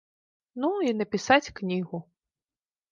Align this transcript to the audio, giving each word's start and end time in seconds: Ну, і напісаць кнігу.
Ну, 0.63 0.69
і 0.91 0.95
напісаць 1.03 1.53
кнігу. 1.61 2.05